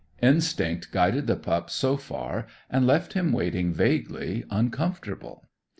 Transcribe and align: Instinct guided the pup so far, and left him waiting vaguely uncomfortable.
Instinct 0.23 0.91
guided 0.91 1.27
the 1.27 1.35
pup 1.35 1.69
so 1.69 1.95
far, 1.95 2.47
and 2.71 2.87
left 2.87 3.13
him 3.13 3.31
waiting 3.31 3.71
vaguely 3.71 4.43
uncomfortable. 4.49 5.47